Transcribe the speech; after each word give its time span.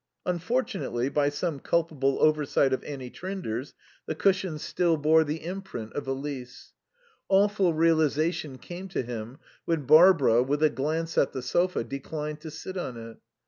Unfortunately, 0.25 1.09
by 1.09 1.29
some 1.29 1.59
culpable 1.59 2.17
oversight 2.23 2.73
of 2.73 2.83
Annie 2.83 3.11
Trinder's, 3.11 3.75
the 4.07 4.15
cushions 4.15 4.63
still 4.63 4.97
bore 4.97 5.23
the 5.23 5.45
imprint 5.45 5.93
of 5.93 6.07
Elise. 6.07 6.73
Awful 7.29 7.75
realization 7.75 8.57
came 8.57 8.87
to 8.87 9.03
him 9.03 9.37
when 9.65 9.85
Barbara, 9.85 10.41
with 10.41 10.63
a 10.63 10.71
glance 10.71 11.19
at 11.19 11.33
the 11.33 11.43
sofa, 11.43 11.83
declined 11.83 12.41
to 12.41 12.49
sit 12.49 12.77
on 12.77 12.97
it. 12.97 13.17